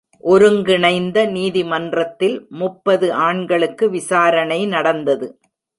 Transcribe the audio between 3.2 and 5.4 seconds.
ஆண்களுக்கு விசாரணை நடந்தது.